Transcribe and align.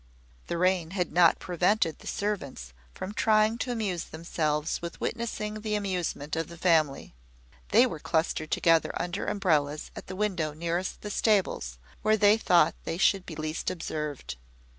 The 0.47 0.57
rain 0.57 0.89
had 0.97 1.11
not 1.13 1.37
prevented 1.37 1.99
the 1.99 2.07
servants 2.07 2.73
from 2.91 3.13
trying 3.13 3.59
to 3.59 3.71
amuse 3.71 4.05
themselves 4.05 4.81
with 4.81 4.99
witnessing 4.99 5.61
the 5.61 5.75
amusement 5.75 6.35
of 6.35 6.47
the 6.47 6.57
family. 6.57 7.13
They 7.69 7.85
were 7.85 7.99
clustered 7.99 8.49
together 8.49 8.93
under 8.99 9.27
umbrellas 9.27 9.91
at 9.95 10.07
the 10.07 10.15
window 10.15 10.53
nearest 10.53 11.01
the 11.01 11.11
stables, 11.11 11.77
where 12.01 12.17
they 12.17 12.35
thought 12.35 12.73
they 12.83 12.97
should 12.97 13.27
be 13.27 13.35
least 13.35 13.69
observed. 13.69 14.37